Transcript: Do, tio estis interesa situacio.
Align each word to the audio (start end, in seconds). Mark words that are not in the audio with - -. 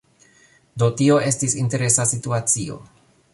Do, 0.83 0.87
tio 1.01 1.17
estis 1.31 1.55
interesa 1.65 2.07
situacio. 2.13 2.81